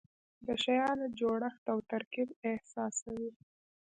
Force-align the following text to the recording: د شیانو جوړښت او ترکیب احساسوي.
د 0.45 0.47
شیانو 0.63 1.05
جوړښت 1.19 1.63
او 1.73 1.77
ترکیب 1.91 2.29
احساسوي. 2.49 3.29